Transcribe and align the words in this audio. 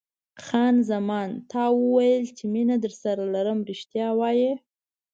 خان 0.45 0.75
زمان: 0.91 1.29
تا 1.51 1.61
وویل 1.81 2.25
چې 2.37 2.43
مینه 2.53 2.75
درسره 2.85 3.23
لرم، 3.33 3.59
رښتیا 3.69 4.07
وایې؟ 4.19 4.53